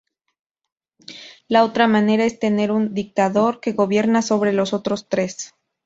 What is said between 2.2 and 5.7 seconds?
es tener un dictador que gobierna sobre los otros tres.